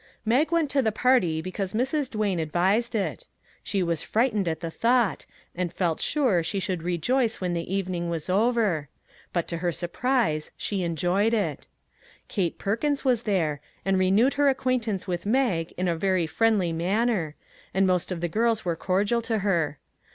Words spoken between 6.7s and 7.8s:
rejoice when the